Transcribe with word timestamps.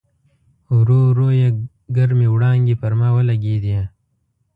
ورو 0.77 0.99
ورو 1.09 1.27
یې 1.39 1.49
ګرمې 1.97 2.27
وړانګې 2.33 2.75
پر 2.81 2.93
ما 2.99 3.09
ولګېدې. 3.15 3.79